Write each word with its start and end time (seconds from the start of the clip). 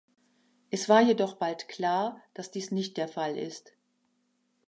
Es 0.71 0.89
war 0.89 1.01
jedoch 1.03 1.35
bald 1.35 1.67
klar, 1.67 2.19
dass 2.33 2.49
dies 2.49 2.71
nicht 2.71 2.97
der 2.97 3.07
Fall 3.07 3.37
ist. 3.37 3.73